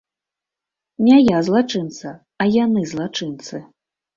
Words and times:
Не 1.09 1.17
я 1.17 1.37
злачынца, 1.49 2.15
а 2.41 2.51
яны 2.57 2.81
злачынцы. 2.93 3.63